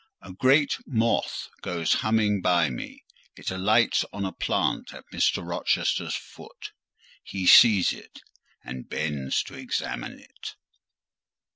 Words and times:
A 0.23 0.33
great 0.33 0.79
moth 0.87 1.47
goes 1.61 1.93
humming 2.01 2.41
by 2.41 2.71
me; 2.71 3.03
it 3.37 3.51
alights 3.51 4.03
on 4.11 4.25
a 4.25 4.31
plant 4.31 4.95
at 4.95 5.03
Mr. 5.13 5.47
Rochester's 5.47 6.15
foot: 6.15 6.71
he 7.23 7.45
sees 7.45 7.93
it, 7.93 8.21
and 8.65 8.89
bends 8.89 9.43
to 9.43 9.53
examine 9.53 10.17
it. 10.17 10.55